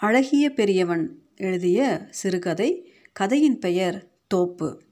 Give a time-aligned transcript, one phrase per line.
[0.00, 4.82] அழகிய பெரியவன் எழுதிய சிறுகதை கதையின் பெயர் தோப்பு.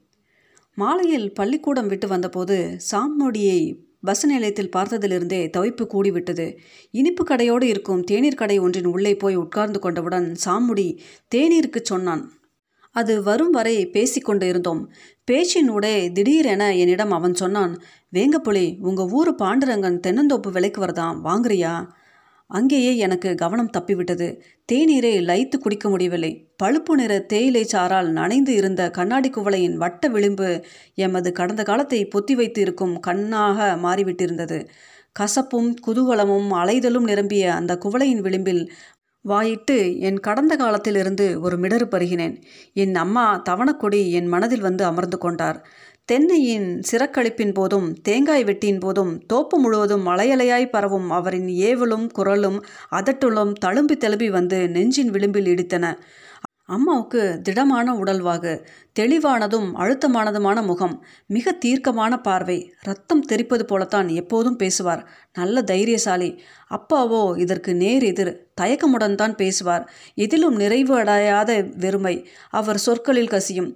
[0.75, 6.57] மாலையில் பள்ளிக்கூடம் விட்டு வந்தபோது சாம்மொடியை பஸ் நிலையத்தில் பார்த்ததிலிருந்தே தவிப்பு கூடிவிட்டது.
[6.91, 10.99] இனிப்பு கடையோடு இருக்கும் தேநீர் கடை ஒன்றின் உள்ளே போய் உட்கார்ந்து கொண்டவுடன் சாமுடி
[11.35, 12.31] தேநீருக்கு சொன்னான்.
[12.91, 14.91] அது வரும் வரை பேசிக்கொண்டு இருந்தோம்.
[15.31, 17.81] பேச்சினூடே திடீரென என்னிடம் அவன் சொன்னான்
[18.13, 21.87] வேங்கப்புலி உங்கள் ஊர் பாண்டுரங்கன் தென்னந்தோப்பு விலைக்கு வரதான் வாங்குறியா?
[22.49, 24.27] அங்கேயே எனக்கு கவனம் தப்பிவிட்டது.
[24.71, 26.31] தேநீரை லைத்து குடிக்க முடியவில்லை.
[26.63, 30.63] பழுப்பு நிற தேயிலை சாரால் நனைந்து இருந்த கண்ணாடி குவளையின் வட்ட விளிம்பு
[30.95, 34.59] எமது கடந்த காலத்தை பொத்தி வைத்து இருக்கும் கண்ணாக மாறிவிட்டிருந்தது.
[35.19, 38.71] கசப்பும் குதூகலமும் அலைதலும் நிரம்பிய அந்த குவளையின் விளிம்பில்
[39.25, 42.35] வாயிட்டு என் கடந்த காலத்திலிருந்து ஒரு மிடறு பருகினேன்.
[42.73, 45.59] என் அம்மா தவணக்கொடி என் மனதில் வந்து அமர்ந்து கொண்டார்.
[46.09, 53.97] தென்னையின் சிறக்களிப்பின் போதும் தேங்காய் வெட்டியின் போதும் தோப்பு முழுவதும் மலையலையாய் பரவும் அவரின் ஏவலும் குரலும் அதட்டுளும் தழும்பி
[53.97, 55.85] தழும்பி வந்து நெஞ்சின் விளிம்பில் இடித்தன.
[56.65, 58.53] அம்மாவுக்கு திடமான உடல்வாகு.
[58.99, 60.95] தெளிவானதும் அழுத்தமானதுமான முகம்.
[61.27, 62.73] மிக தீர்க்கமான பார்வை.
[62.81, 65.03] ரத்தம் தெரிப்பது போலத்தான் எப்போதும் பேசுவார்.
[65.33, 66.41] நல்ல தைரியசாலி.
[66.71, 68.33] அப்பாவோ இதற்கு நேர் எதிர்.
[68.61, 69.91] தயக்கமுடன் தான் பேசுவார்.
[70.15, 72.15] எதிலும் நிறைவு அடையாத வெறுமை.
[72.49, 73.71] அவர் சொற்களில் கசியும்.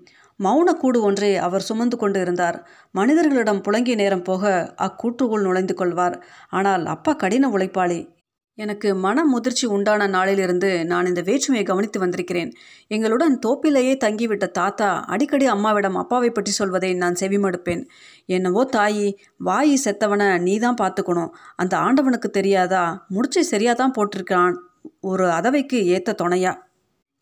[0.45, 2.57] மௌனக்கூடு ஒன்றே அவர் சுமந்து கொண்டு இருந்தார்
[2.91, 6.17] மனிதர்களிடம் புழங்கிய நேரம் போக அக்கூற்றுக்குள் நுழைந்து கொள்வார்.
[6.49, 7.99] ஆனால் அப்பா கடின உழைப்பாளி.
[8.57, 12.49] எனக்கு மன முதிர்ச்சி உண்டான நாளிலிருந்து நான் இந்த வேற்றுமையை கவனித்து வந்திருக்கிறேன்.
[12.87, 17.83] எங்களுடன் தோப்பிலேயே தங்கிவிட்ட தாத்தா அடிக்கடி அம்மாவிடம் அப்பாவை பற்றி சொல்வதை நான் செவிமடுப்பேன்
[18.25, 19.07] என்னவோ தாயி
[19.45, 21.31] வாயி செத்தவனை நீ தான் பார்த்துக்கணும்.
[21.55, 22.83] அந்த ஆண்டவனுக்கு தெரியாதா?
[23.07, 24.53] முடிச்சு சரியாக தான் போட்டிருக்கான்.
[25.01, 26.53] ஒரு அதவைக்கு ஏத்த துணையா?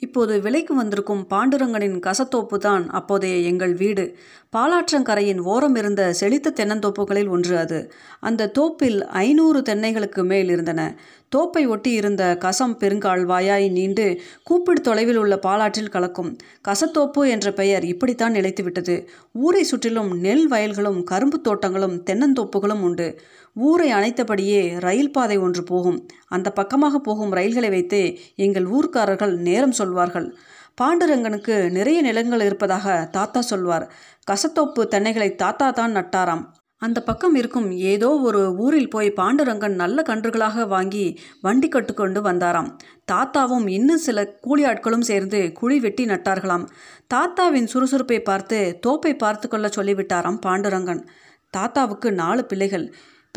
[0.02, 4.18] இப்போது விலைக்கு வந்திருக்கும் பாண்டுரங்கனின் கசத்தோப்பு தான் அப்போதைய எங்கள் வீடு.
[4.56, 7.92] பாலாற்றங்கரையின் ஓரம் இருந்த செழித்த தென்னந்தோப்புகளில் ஒன்று அது.
[8.20, 10.98] அந்த தோப்பில் ஐநூறு தென்னைகளுக்கு மேல் இருந்தன.
[11.36, 16.38] தோப்பை ஒட்டி இருந்த கசம் பெருங்கால் வாயாய் நீண்டு கூப்பிடு தொலைவில் உள்ள பாலாற்றில் கலக்கும்.
[16.68, 19.06] கசத்தோப்பு என்ற பெயர் இப்படித்தான் நிலைத்துவிட்டது.
[19.34, 23.20] ஊரை சுற்றிலும் நெல் வயல்களும் கரும்பு தோட்டங்களும் தென்னந்தோப்புகளும் உண்டு.
[23.68, 26.00] ஊரை அணைத்தபடியே ரயில் பாதை ஒன்று போகும்.
[26.28, 28.04] அந்த பக்கமாக போகும் ரயில்களை வைத்தே
[28.36, 30.28] எங்கள் ஊர்க்காரர்கள் நேரம் சொல்வார்கள்.
[30.82, 33.86] பாண்டுரங்கனுக்கு நிறைய நிலங்கள் இருப்பதாக தாத்தா சொல்வார்.
[34.32, 36.44] கசத்தோப்பு தென்னைகளை தாத்தா தான் நட்டாராம்.
[36.82, 41.06] அந்த பக்கம் இருக்கும் ஏதோ ஒரு ஊரில் போய் பாண்டுரங்கன் நல்ல கன்றுகளாக வாங்கி
[41.42, 42.70] வண்டி கட்டுக்கொண்டு வந்தாராம்.
[43.12, 46.66] தாத்தாவும் இன்னும் சில கூலி ஆட்களும் சேர்ந்து குழி வெட்டி நட்டார்களாம்.
[47.14, 51.04] தாத்தாவின் சுறுசுறுப்பை பார்த்து தோப்பை பார்த்து கொள்ள சொல்லிவிட்டாராம் பாண்டுரங்கன்.
[51.54, 52.88] தாத்தாவுக்கு நாலு பிள்ளைகள்.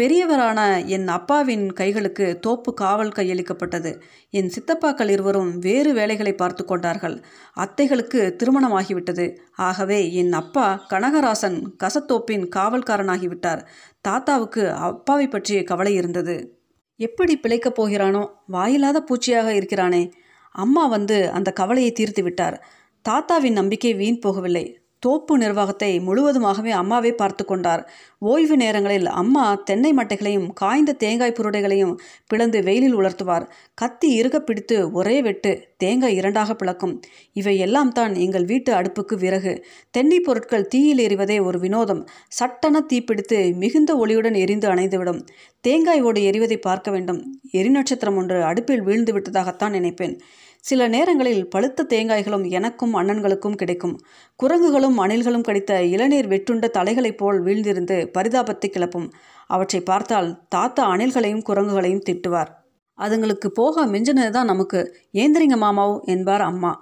[0.01, 4.01] பெரியவரான என் அப்பாவின் கைகளுக்கு தோப்பு காவல் கையளிக்கப்பட்டது.
[4.31, 7.25] என் சித்தப்பாக்கள் இருவரும் வேறு வேலைகளை பார்த்து கொண்டார்கள்.
[7.57, 9.37] அத்தைகளுக்கு திருமணமாகிவிட்டது.
[9.57, 13.67] ஆகவே என் அப்பா கனகராசன் கசத்தோப்பின் காவல்காரனாகிவிட்டார்.
[14.01, 16.59] தாத்தாவுக்கு அப்பாவை பற்றிய கவலை இருந்தது.
[16.97, 18.29] எப்படி பிழைக்கப் போகிறானோ?
[18.53, 20.11] வாயில்லாத பூச்சியாக இருக்கிறானே?
[20.53, 22.67] அம்மா வந்து அந்த கவலையை தீர்த்து விட்டார்
[23.09, 24.82] தாத்தாவின் நம்பிக்கை வீண் போகவில்லை.
[25.03, 27.83] தோப்பு நிர்வாகத்தை முழுவதுமாகவே அம்மாவே பார்த்து கொண்டார்.
[28.23, 31.95] ஓய்வு நேரங்களில் அம்மா தென்னை மட்டைகளையும் காய்ந்த தேங்காய் புருடைகளையும்
[32.27, 33.47] பிளந்து வெயிலில் உலர்த்துவார்.
[33.75, 36.95] கத்தி இறுக பிடித்து ஒரே வெட்டு தேங்காய் இரண்டாக பிளக்கும்.
[37.33, 39.55] இவை எல்லாம் தான் எங்கள் வீட்டு அடுப்புக்கு விறகு.
[39.91, 42.05] தென்னை பொருட்கள் தீயில் எறிவதே ஒரு வினோதம்.
[42.39, 45.21] சட்டென தீப்பிடித்து மிகுந்த ஒளியுடன் எரிந்து அணைந்துவிடும்.
[45.65, 47.21] தேங்காய் ஓடு எரிவதை பார்க்க வேண்டும்.
[47.53, 50.17] எரிநட்சத்திரம் ஒன்று அடுப்பில் வீழ்ந்து விட்டதாகத்தான் நினைப்பேன்.
[50.65, 53.95] சில நேரங்களில் பழுத்த தேங்காய்களும் எனக்கும் அண்ணன்களுக்கும் கிடைக்கும்.
[54.43, 59.09] குரங்குகளும் அணில்களும் கடித்த இளநீர் வெட்டுண்ட தலைகளைப் போல் வீழ்ந்திருந்து பரிதாபத்தை கிளப்பும்.
[59.47, 62.51] அவற்றை பார்த்தால் தாத்தா அணில்களையும் குரங்குகளையும் திட்டுவார்.
[62.99, 64.81] அதுங்களுக்கு போக மிஞ்சினது தான் நமக்கு.
[65.13, 66.73] ஏந்திரிங்க மாமாவோ என்பார் அம்மா.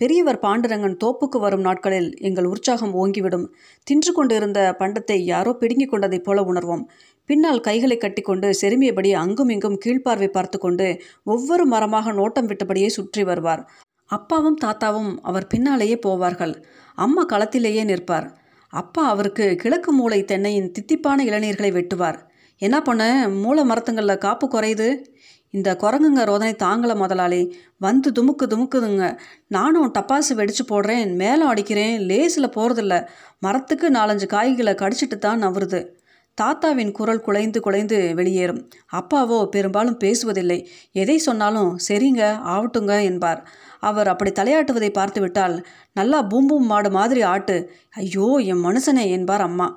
[0.00, 3.46] பெரியவர் பாண்டுரங்கன் தோப்புக்கு வரும் நாட்களில் எங்கள் உற்சாகம் ஓங்கிவிடும்.
[3.82, 6.84] தின்று கொண்டிருந்த பண்டத்தை யாரோ பிடுங்கிக் கொண்டதைப் போல உணர்வோம்.
[7.26, 13.62] பின்னால் கைகளை கட்டிக்கொண்டு செருமியபடி அங்கும் இங்கும் கீழ்ப்பார்வை பார்த்து கொண்டு ஒவ்வொரு மரமாக நோட்டம் விட்டபடியே சுற்றி வருவார்.
[14.10, 16.54] அப்பாவும் தாத்தாவும் அவர் பின்னாலேயே போவார்கள்.
[16.94, 18.28] அம்மா களத்திலேயே நிற்பார்.
[18.72, 22.18] அப்பா அவருக்கு கிழக்கு மூளை தென்னையின் தித்திப்பான இளநீர்களை வெட்டுவார்.
[22.58, 24.88] என்ன பண்ண மூளை மரத்துங்களில் காப்பு குறையுது?
[25.50, 27.42] இந்த குரங்குங்க ரோதனை தாங்கலை முதலாளி.
[27.78, 29.18] வந்து துமுக்கு துமுக்குதுங்க.
[29.48, 31.14] நானும் டப்பாசு வெடிச்சு போடுறேன்.
[31.14, 31.94] மேலும் அடிக்கிறேன்.
[32.00, 33.06] லேஸில் போகிறதில்ல
[33.38, 35.80] மரத்துக்கு நாலஞ்சு காய்களை கடிச்சிட்டு தான் நவருது
[36.40, 38.60] தாத்தாவின் குரல் குலைந்து குலைந்து வெளியேறும்.
[38.92, 40.58] அப்பாவோ பெரும்பாலும் பேசுவதில்லை.
[40.92, 43.40] எதை சொன்னாலும் சரிங்க ஆவட்டுங்க என்பார்.
[43.80, 45.56] அவர் அப்படி தலையாட்டுவதை பார்த்துவிட்டால்
[45.92, 47.56] நல்லா பூம்பும் மாடு மாதிரி ஆட்டு.
[47.94, 49.68] ஐயோ என் மனுஷனே என்பார் அம்மா.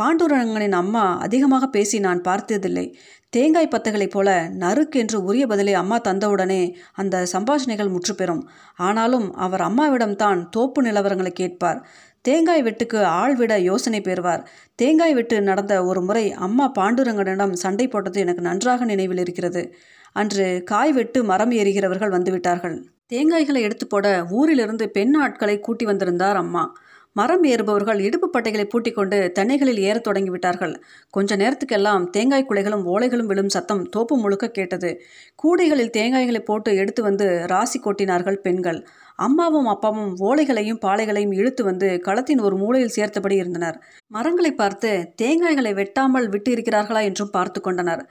[0.00, 2.86] பாண்டுரங்கனின் அம்மா அதிகமாக பேசி நான் பார்த்ததில்லை.
[3.30, 8.42] தேங்காய் பத்தைகளைப் போல நறுக்கென்று உரிய பதிலை அம்மா தந்தவுடனே அந்த சம்பாஷணைகள் முற்றுப்பெறும்.
[8.76, 11.86] ஆனாலும் அவர் அம்மாவிடம்தான் தோப்பு நிலவரங்களை கேட்பார்.
[12.24, 14.50] தேங்காய் வெட்டுக்கு ஆள் விட யோசனை பெறுவார்.
[14.74, 19.74] தேங்காய் வெட்டு நடந்த ஒரு முறை அம்மா பாண்டுரங்கனிடம் சண்டை போட்டது எனக்கு நன்றாக நினைவில் இருக்கிறது.
[20.12, 22.76] அன்று காய் வெட்டு மரம் ஏறுகிறவர்கள் வந்துவிட்டார்கள்.
[23.12, 26.74] தேங்காய்களை எடுத்து போட ஊரிலிருந்து பெண் ஆட்களை கூட்டி வந்திருந்தார் அம்மா.
[27.12, 30.74] மரம் ஏறுபவர்கள் இடுப்பு பட்டைகளை பூட்டிக்கொண்டு தென்னைகளில் ஏறத் தொடங்கிவிட்டார்கள்.
[31.10, 35.00] கொஞ்ச நேரத்துக்கெல்லாம் தேங்காய் குலைகளும் ஓலைகளும் விழும் சத்தம் தோப்பு முழுக்க கேட்டது.
[35.42, 38.86] கூடைகளில் தேங்காய்களை போட்டு எடுத்து வந்து ராசி கொட்டினார்கள் பெண்கள்.
[39.24, 43.76] அம்மாவும் அப்பாவும் ஓலைகளையும் பாலைகளையும் இழுத்து வந்து களத்தின் ஒரு மூலையில் சேர்த்தபடி இருந்தனர்.
[44.08, 44.90] மரங்களை பார்த்து
[45.22, 48.02] தேங்காய்களை வெட்டாமல் விட்டு இருக்கிறார்களா என்றும் பார்த்து கொண்டனர்.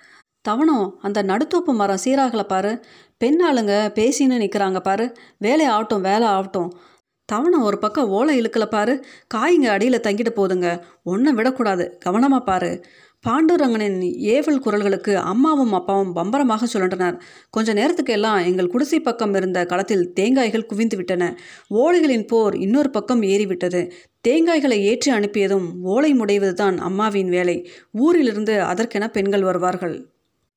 [0.45, 2.71] தவணம் அந்த நடுத்தோப்பு மரம் சீராகலை பாரு.
[3.17, 5.05] பெண் ஆளுங்க பேசின்னு நிற்கிறாங்க பாரு.
[5.37, 6.71] வேலை ஆகட்டும் வேலை ஆகட்டும்.
[7.29, 8.93] தவணம் ஒரு பக்கம் ஓலை இழுக்கலை பாரு.
[9.33, 10.67] காய்ங்க அடியில் தங்கிட்டு போதுங்க
[11.03, 11.85] ஒன்றை விடக்கூடாது.
[12.05, 12.71] கவனமாக பாரு.
[13.27, 13.97] பாண்டுரங்கனின்
[14.35, 17.17] ஏவல் குரல்களுக்கு அம்மாவும் அப்பாவும் பம்பரமாக சுழன்றனர்.
[17.49, 21.37] கொஞ்ச நேரத்துக்கு எல்லாம் எங்கள் குடிசை பக்கம் இருந்த களத்தில் தேங்காய்கள் குவிந்து விட்டன
[21.69, 23.81] ஓலைகளின் போர் இன்னொரு பக்கம் ஏறிவிட்டது.
[24.27, 27.57] தேங்காய்களை ஏற்றி அனுப்பியதும் ஓலை முடைவதுதான் அம்மாவின் வேலை.
[27.91, 29.95] ஊரிலிருந்து அதற்கென பெண்கள் வருவார்கள்.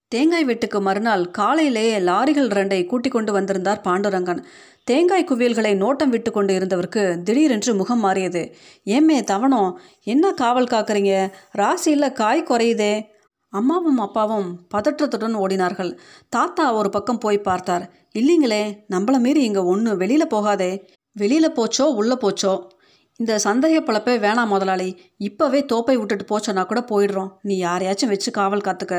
[0.08, 4.44] தேங்காய் வெட்டுக்கு மறுநாள் காலையிலேயே லாரிகள் ரெண்டை கூட்டிக் கொண்டு வந்திருந்தார் பாண்டுரங்கன்.
[4.84, 8.54] தேங்காய் குவியல்களை நோட்டம் விட்டு கொண்டு இருந்தவருக்கு திடீரென்று முகம் மாறியது.
[8.84, 9.80] ஏமே தவணம்?
[10.02, 11.32] என்ன காவல் காக்குறீங்க?
[11.50, 13.06] ராசியில் காய் குறையுதே.
[13.48, 15.98] அம்மாவும் அப்பாவும் பதற்றத்துடன் ஓடினார்கள்.
[16.28, 17.90] தாத்தா ஒரு பக்கம் போய் பார்த்தார்.
[18.18, 20.72] இல்லைங்களே நம்மள மீறி இங்கே ஒன்று வெளியில் போகாதே.
[21.12, 22.54] வெளியில் போச்சோ உள்ளே போச்சோ?
[23.16, 25.00] இந்த சந்தேக பழப்பே வேணாம் முதலாளி.
[25.18, 27.30] இப்போவே தோப்பை விட்டுட்டு போச்சோன்னா கூட போயிடுறோம்.
[27.42, 28.96] நீ யாரையாச்சும் வச்சு காவல் காத்துக்க.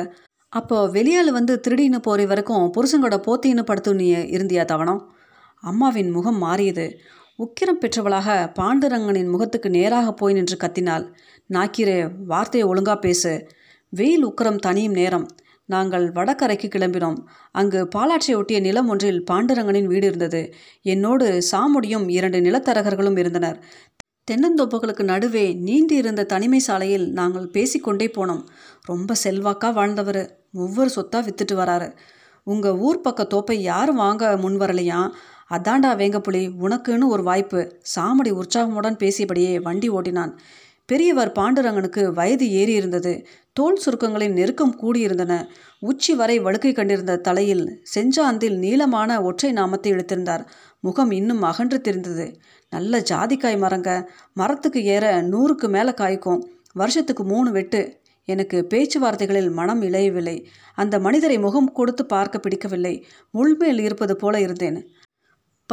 [0.50, 5.14] அப்போ வெளியால் வந்து திருடின்னு போகிற வரைக்கும் புருஷங்களோட போத்தின்னு படுத்து நீ இருந்தியா தவணம்
[5.62, 7.00] அம்மாவின் முகம் மாறியது.
[7.38, 11.06] உக்கிரம் பெற்றவளாக பாண்டுரங்கனின் முகத்துக்கு நேராக போய் நின்று கத்தினாள்.
[11.54, 13.48] நாக்கிரே வார்த்தையை ஒழுங்கா பேசு.
[13.90, 15.28] வெயில் உக்கிரம் தனியும் நேரம்.
[15.66, 17.18] நாங்கள் வடக்கரைக்கு கிளம்பினோம்.
[17.52, 20.54] அங்கு பாலாற்றை ஒட்டிய நிலம் ஒன்றில் பாண்டுரங்கனின் வீடு இருந்தது.
[20.82, 23.64] என்னோடு சாமுடியும் இரண்டு நிலத்தரகர்களும் இருந்தனர்.
[24.32, 28.44] தென்னந்தோப்புகளுக்கு நடுவே நீண்டு இருந்த தனிமை சாலையில் நாங்கள் பேசிக்கொண்டே போனோம்.
[28.82, 30.40] ரொம்ப செல்வாக்கா வாழ்ந்தவர்.
[30.54, 31.98] ஒவ்வொரு சொத்தா வித்துட்டு வராரு.
[32.44, 35.12] உங்கள் ஊர் பக்க தோப்பை யாரும் வாங்க முன் வரலையா?
[35.50, 37.82] அதாண்டா வேங்கப்புலி உனக்குன்னு ஒரு வாய்ப்பு.
[37.96, 40.38] சாமடி உற்சாகமுடன் பேசியபடியே வண்டி ஓட்டினான்.
[40.86, 45.34] பெரியவர் பாண்டுரங்கனுக்கு வயது ஏறி இருந்தது தோல் சுருக்கங்களின் நெருக்கம் கூடியிருந்தன.
[45.80, 50.44] உச்சி வரை வழுக்கை கண்டிருந்த தலையில் செஞ்சாந்தில் நீளமான ஒற்றை நாமத்தை எடுத்திருந்தார்.
[50.80, 52.40] முகம் இன்னும் அகன்று தெரிந்தது.
[52.70, 54.10] நல்ல ஜாதிக்காய் மரங்க.
[54.34, 56.42] மரத்துக்கு ஏற நூறுக்கு மேலே காய்க்கும்.
[56.74, 57.82] வருஷத்துக்கு மூணு வெட்டு.
[58.26, 60.46] எனக்கு பேச்சுவார்த்தைகளில் மனம் இழையவில்லை
[60.76, 63.06] அந்த மனிதரை முகம் கொடுத்து பார்க்க பிடிக்கவில்லை.
[63.34, 64.80] முள்மேல் இருப்பது போல இருந்தேன்.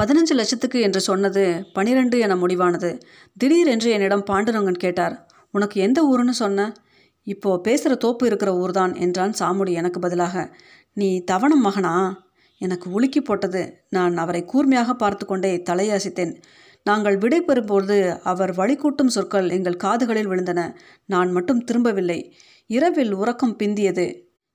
[0.00, 3.00] பதினஞ்சு லட்சத்துக்கு என்று சொன்னது பனிரெண்டு என முடிவானது.
[3.39, 6.75] திடீரென்று என்னிடம் பாண்டுரங்கன் கேட்டார் உனக்கு எந்த ஊருன்னு சொன்ன?
[7.23, 10.56] இப்போ பேசுகிற தோப்பு இருக்கிற ஊர்தான் என்றான் சாமுடி எனக்கு பதிலாக.
[10.93, 12.25] நீ தவணம் மகனா?
[12.59, 16.43] எனக்கு உலுக்கி போட்டது நான் அவரை கூர்மையாக பார்த்து கொண்டே தலையசித்தேன்.
[16.85, 20.75] நாங்கள் விடை பெறும்போது அவர் வழிகூட்டும் சொற்கள் எங்கள் காதுகளில் விழுந்தன.
[21.06, 22.37] நான் மட்டும் திரும்பவில்லை.
[22.67, 24.06] இரவில் உறக்கம் பிந்தியது.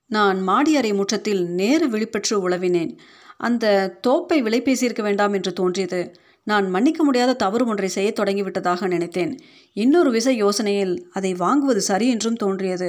[0.06, 2.98] நான் மாடியறை முற்றத்தில் நேரு விழிப்பற்று உழவினேன்.
[3.40, 3.66] அந்த
[4.06, 6.00] தோப்பை விலை பேசியிருக்க வேண்டாம் என்று தோன்றியது.
[6.46, 9.32] நான் மன்னிக்க முடியாத தவறு ஒன்றை செய்யத் தொடங்கிவிட்டதாக நினைத்தேன்.
[9.72, 12.88] இன்னொரு விசை யோசனையில் அதை வாங்குவது சரி என்றும் தோன்றியது.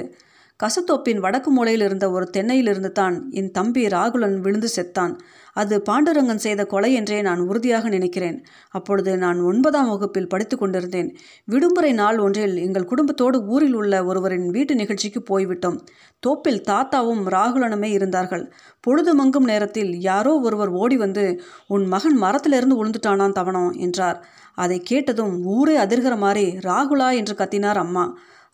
[0.60, 5.14] கசத்தோப்பின் வடக்கு மூலையில் இருந்த ஒரு தென்னையிலிருந்து தான் என் தம்பி ராகுலன் விழுந்து செத்தான்.
[5.54, 8.44] அது பாண்டுரங்கன் செய்த கொலை என்றே நான் உறுதியாக நினைக்கிறேன்.
[8.70, 11.10] அப்பொழுது நான் ஒன்பதாம் வகுப்பில் படித்து கொண்டிருந்தேன்.
[11.46, 15.78] விடுமுறை நாள் ஒன்றில் எங்கள் குடும்பத்தோடு ஊரில் உள்ள ஒருவரின் வீட்டு நிகழ்ச்சிக்கு போய்விட்டோம்.
[16.20, 18.52] தோப்பில் தாத்தாவும் ராகுலனுமே இருந்தார்கள்.
[18.80, 21.26] பொழுது மங்கும் நேரத்தில் யாரோ ஒருவர் ஓடி வந்து
[21.68, 24.20] உன் மகன் மரத்திலிருந்து உளுந்துட்டானான் தவணம் என்றார்.
[24.56, 28.06] அதை கேட்டதும் ஊரே அதிர்கிற மாதிரி ராகுலா என்று கத்தினார் அம்மா.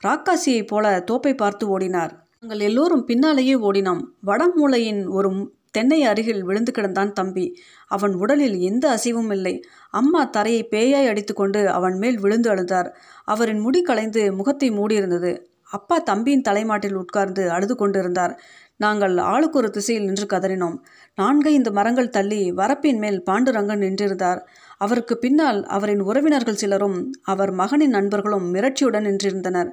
[0.03, 2.13] ராக்காசியைப் போல தோப்பை பார்த்து ஓடினார்.
[2.39, 4.01] நாங்கள் எல்லோரும் பின்னாலேயே ஓடினோம்.
[4.25, 5.29] வடமூலையின் ஒரு
[5.71, 7.55] தென்னை அருகில் விழுந்து கிடந்தான் தம்பி.
[7.87, 9.63] அவன் உடலில் எந்த அசைவும் இல்லை.
[9.91, 12.89] அம்மா தரையை பேயாய் அடித்துக்கொண்டு அவன் மேல் விழுந்து அழுந்தார்
[13.23, 15.33] அவரின் முடி களைந்து முகத்தை மூடியிருந்தது.
[15.71, 18.41] அப்பா தம்பியின் தலைமாட்டில் உட்கார்ந்து அழுது கொண்டிருந்தார்.
[18.77, 20.77] நாங்கள் ஆளுக்கு ஒரு திசையில் நின்று கதறினோம்.
[21.21, 24.41] நான்கை இந்த மரங்கள் தள்ளி வரப்பின் மேல் பாண்டுரங்கன் நின்றிருந்தார்.
[24.77, 29.71] அவருக்கு பின்னால் அவரின் உறவினர்கள் சிலரும் அவர் மகனின் நண்பர்களும் மிரட்சியுடன் நின்றிருந்தனர்.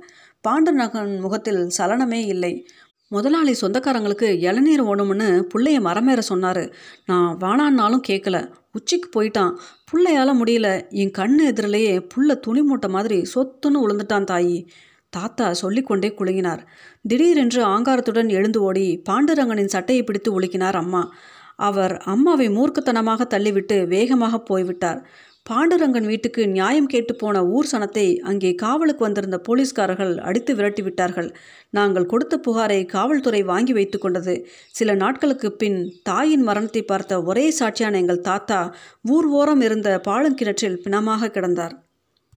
[0.48, 2.68] பாண்டுரங்கன் முகத்தில் சலனமே இல்லை.
[3.08, 6.72] முதலாளி சொந்தக்காரங்களுக்கு இளநீர் ஓணும்னு புள்ளைய மரமேற சொன்னார்.
[7.06, 9.56] நான் வானான்னாலும் கேட்கல உச்சிக்கு போயிட்டான்.
[9.92, 10.88] புள்ளையால் முடியல.
[10.90, 14.66] என் கண்ணு எதிரிலேயே புள்ள துணி மூட்டை மாதிரி சொத்துன்னு உளுந்துட்டான் தாயி.
[15.10, 16.58] தாத்தா சொல்லிக்கொண்டே குலுங்கினார்.
[17.02, 21.14] திடீரென்று ஆங்காரத்துடன் எழுந்து ஓடி பாண்டுரங்கனின் சட்டையை பிடித்து உலுக்கினார் அம்மா.
[21.56, 25.02] அவர் அம்மாவை மூர்க்கத்தனமாக தள்ளிவிட்டு வேகமாக போய்விட்டார்.
[25.50, 31.34] பாண்டுரங்கன் வீட்டுக்கு நியாயம் கேட்டு போன ஊர் சனத்தை அங்கே காவலுக்கு வந்திருந்த போலீஸ்காரர்கள் அடித்து விரட்டி விட்டார்கள்.
[31.70, 34.34] நாங்கள் கொடுத்த புகாரை காவல்துறை வாங்கி வைத்து கொண்டது.
[34.72, 38.60] சில நாட்களுக்கு பின் தாயின் மரணத்தை பார்த்த ஒரே சாட்சியான எங்கள் தாத்தா
[39.02, 41.74] ஊர் ஓரம் இருந்த பாலங்கிணற்றில் பிணமாக கிடந்தார்.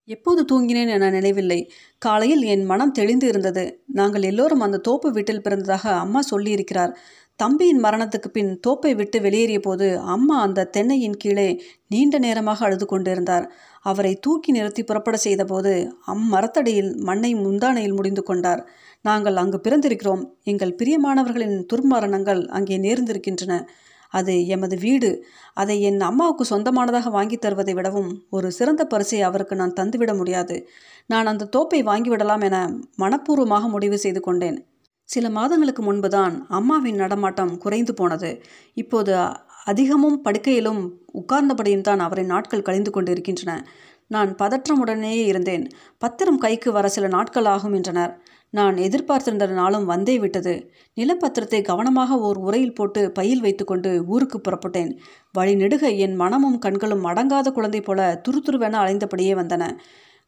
[0.09, 1.61] எப்போது தூங்கினேன் என நினைவில்லை.
[1.99, 3.63] காலையில் என் மனம் தெளிந்து இருந்தது.
[3.87, 6.93] நாங்கள் எல்லோரும் அந்த தோப்பு வீட்டில் பிறந்ததாக அம்மா சொல்லியிருக்கிறார்.
[7.37, 11.47] தம்பியின் மரணத்துக்கு பின் தோப்பை விட்டு வெளியேறிய போது அம்மா அந்த தென்னையின் கீழே
[11.89, 13.53] நீண்ட நேரமாக அழுது கொண்டிருந்தார்.
[13.83, 15.73] அவரை தூக்கி நிறுத்தி புறப்பட செய்தபோது
[16.07, 18.69] அம்மரத்தடியில் மண்ணை முந்தானையில் முடிந்து கொண்டார்.
[19.01, 20.23] நாங்கள் அங்கு பிறந்திருக்கிறோம்.
[20.43, 23.65] எங்கள் பிரியமானவர்களின் துர்மரணங்கள் அங்கே நேர்ந்திருக்கின்றன.
[24.11, 25.27] அது எமது வீடு.
[25.55, 30.69] அதை என் அம்மாவுக்கு சொந்தமானதாக வாங்கி தருவதை விடவும் ஒரு சிறந்த பரிசை அவருக்கு நான் தந்துவிட முடியாது.
[31.07, 32.59] நான் அந்த தோப்பை வாங்கிவிடலாம் என
[32.99, 34.59] மனப்பூர்வமாக முடிவு செய்து கொண்டேன்.
[35.09, 38.31] சில மாதங்களுக்கு முன்புதான் அம்மாவின் நடமாட்டம் குறைந்து போனது.
[38.75, 39.13] இப்போது
[39.65, 40.81] அதிகமும் படுக்கையிலும்
[41.15, 43.53] உட்கார்ந்தபடியும் தான் அவரின் நாட்கள் கழிந்து கொண்டிருக்கின்றன.
[44.07, 45.65] நான் பதற்றமுடனேயே இருந்தேன்.
[45.99, 48.13] பத்திரம் கைக்கு வர சில நாட்கள் ஆகும் என்றனர்.
[48.51, 50.55] நான் எதிர்பார்த்திருந்த நாளும் வந்தே விட்டது.
[50.95, 54.91] நிலப்பத்திரத்தை கவனமாக ஓர் உரையில் போட்டு பையில் வைத்துக்கொண்டு ஊருக்கு புறப்பட்டேன்.
[55.33, 59.67] வழி நெடுக என் மனமும் கண்களும் அடங்காத குழந்தை போல துருதுருவென அலைந்தபடியே வந்தன.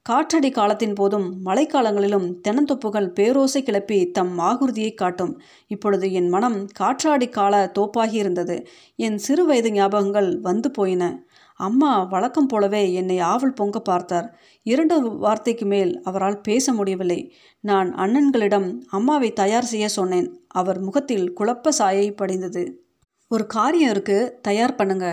[0.09, 5.41] காற்றடி காலத்தின் போதும் மழைக்காலங்களிலும் தென்னந்தொப்புகள் பேரோசை கிளப்பி தம் ஆகுருதியை காட்டும்.
[5.67, 11.27] இப்பொழுது என் மனம் காற்றாடி கால தோப்பாகி இருந்தது என் சிறு வயது ஞாபகங்கள் வந்து போயின.
[11.61, 14.39] அம்மா வழக்கம் போலவே என்னை ஆவல் பொங்க பார்த்தார்.
[14.63, 17.35] இரண்டு வார்த்தைக்கு மேல் அவரால் பேச முடியவில்லை.
[17.61, 20.29] நான் அண்ணன்களிடம் அம்மாவை தயார் செய்ய சொன்னேன்.
[20.49, 22.85] அவர் முகத்தில் குழப்ப சாயை படிந்தது.
[23.29, 24.39] ஒரு காரியம் இருக்கு.
[24.43, 25.07] தயார் பண்ணுங்க.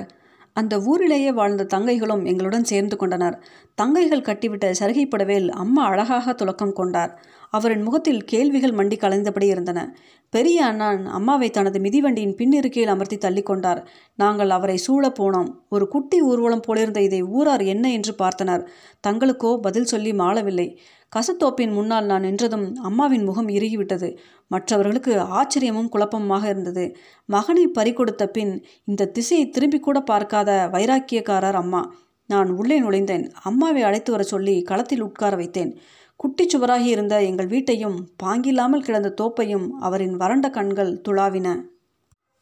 [0.54, 3.38] அந்த ஊரிலேயே வாழ்ந்த தங்கைகளும் எங்களுடன் சேர்ந்து கொண்டனர்.
[3.82, 7.14] தங்கைகள் கட்டிவிட்ட சருகை புடவையில் அம்மா அழகாக துலக்கம் கொண்டார்.
[7.50, 9.98] அவரின் முகத்தில் கேள்விகள் மண்டி கலைந்தபடி இருந்தன.
[10.30, 15.50] பெரிய அண்ணன் அம்மாவை தனது மிதிவண்டியின் பின்னிருக்கையில் அமர்த்தி தள்ளிக்கொண்டார் நாங்கள் அவரை சூழ போனோம்.
[15.70, 18.64] ஒரு குட்டி ஊர்வலம் போலிருந்த இதை ஊரார் என்ன என்று பார்த்தனர்.
[19.08, 20.80] தங்களுக்கோ பதில் சொல்லி மாளவில்லை.
[21.16, 24.18] கசத்தோப்பின் முன்னால் நான் நின்றதும் அம்மாவின் முகம் இறுகிவிட்டது.
[24.48, 26.96] மற்றவர்களுக்கு ஆச்சரியமும் குழப்பமாக இருந்தது.
[27.26, 31.94] மகனை பறிகொடுத்த பின் இந்த திசையை திரும்பி கூட பார்க்காத வைராக்கியக்காரர் அம்மா.
[32.26, 33.30] நான் உள்ளே நுழைந்தேன்.
[33.44, 35.78] அம்மாவை அழைத்து வர சொல்லி களத்தில் உட்கார வைத்தேன்.
[36.20, 41.48] குட்டிச் சுவராகி இருந்த எங்கள் வீட்டையும் பாங்கில்லாமல் கிடந்த தோப்பையும் அவரின் வறண்ட கண்கள் துளாவின.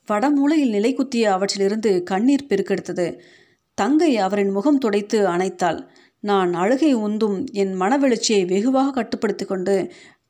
[0.07, 3.19] வடமூலையில் நிலை குத்திய அவற்றிலிருந்து கண்ணீர் பெருக்கெடுத்தது.
[3.73, 5.79] தங்கை அவரின் முகம் துடைத்து அணைத்தாள்.
[6.23, 9.75] நான் அழுகை உந்தும் என் மனவெழுச்சியை வெகுவாக கட்டுப்படுத்தி கொண்டு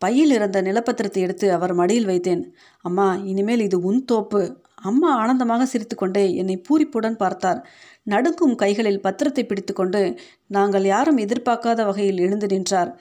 [0.01, 2.43] பையில் இருந்த நிலப்பத்திரத்தை எடுத்து அவர் மடியில் வைத்தேன்.
[2.85, 4.41] அம்மா இனிமேல் இது உன் தோப்பு.
[4.89, 7.59] அம்மா ஆனந்தமாக சிரித்துக்கொண்டே என்னை பூரிப்புடன் பார்த்தார்.
[8.03, 10.01] நடுங்கும் கைகளில் பத்திரத்தை பிடித்துக்கொண்டு
[10.47, 12.91] நாங்கள் யாரும் எதிர்பார்க்காத வகையில் எழுந்து நின்றார்.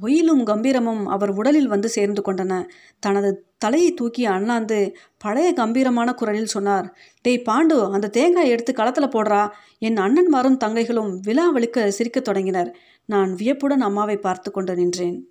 [0.00, 2.68] ஒயிலும் கம்பீரமும் அவர் உடலில் வந்து சேர்ந்து கொண்டன.
[2.98, 9.50] தனது தலையை தூக்கி அண்ணாந்து பழைய கம்பீரமான குரலில் சொன்னார் டேய் பாண்டு அந்த தேங்காய் எடுத்து களத்தில் போடுறா.
[9.78, 12.76] என் அண்ணன்மாரும் தங்கைகளும் விழா வலிக்க சிரிக்கத் தொடங்கினர்.
[13.06, 15.28] நான் வியப்புடன் அம்மாவை பார்த்து கொண்டு நின்றேன்.